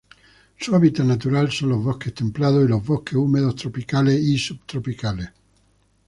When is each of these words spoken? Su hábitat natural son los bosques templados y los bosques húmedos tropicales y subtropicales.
Su 0.59 0.73
hábitat 0.75 1.05
natural 1.05 1.51
son 1.51 1.69
los 1.69 1.83
bosques 1.83 2.15
templados 2.15 2.65
y 2.65 2.67
los 2.67 2.83
bosques 2.83 3.13
húmedos 3.13 3.55
tropicales 3.55 4.19
y 4.19 4.35
subtropicales. 4.35 5.29